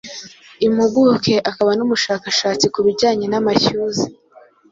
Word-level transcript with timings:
impuguke 0.65 1.35
akaba 1.49 1.71
n’umushakashatsi 1.77 2.65
ku 2.73 2.79
bijyanye 2.85 3.25
n’amashyuza 3.29 4.05